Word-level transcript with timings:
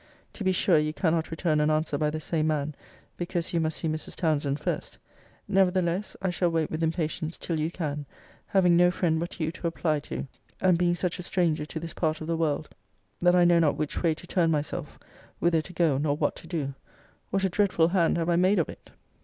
To 0.33 0.43
be 0.43 0.51
sure, 0.51 0.79
you 0.79 0.93
cannot 0.93 1.29
return 1.29 1.59
an 1.59 1.69
answer 1.69 1.95
by 1.95 2.09
the 2.09 2.19
same 2.19 2.47
man, 2.47 2.73
because 3.17 3.53
you 3.53 3.59
must 3.59 3.77
see 3.77 3.87
Mrs. 3.87 4.15
Townsend 4.15 4.59
first: 4.59 4.97
nevertheless, 5.47 6.17
I 6.23 6.31
shall 6.31 6.49
wait 6.49 6.71
with 6.71 6.81
impatience 6.81 7.37
till 7.37 7.59
you 7.59 7.69
can; 7.69 8.07
having 8.47 8.75
no 8.75 8.89
friend 8.89 9.19
but 9.19 9.39
you 9.39 9.51
to 9.51 9.67
apply 9.67 9.99
to; 9.99 10.25
and 10.59 10.75
being 10.79 10.95
such 10.95 11.19
a 11.19 11.21
stranger 11.21 11.65
to 11.65 11.79
this 11.79 11.93
part 11.93 12.19
of 12.19 12.25
the 12.25 12.35
world, 12.35 12.69
that 13.21 13.35
I 13.35 13.45
know 13.45 13.59
not 13.59 13.77
which 13.77 14.01
way 14.01 14.15
to 14.15 14.25
turn 14.25 14.49
myself; 14.49 14.97
whither 15.37 15.61
to 15.61 15.71
go; 15.73 15.99
nor 15.99 16.17
what 16.17 16.35
to 16.37 16.47
do 16.47 16.73
What 17.29 17.43
a 17.43 17.49
dreadful 17.49 17.89
hand 17.89 18.17
have 18.17 18.27
I 18.27 18.37
made 18.37 18.57
of 18.57 18.69
it! 18.69 18.89